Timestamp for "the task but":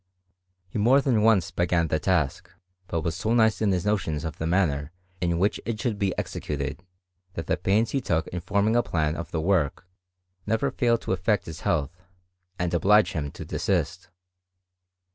1.87-3.01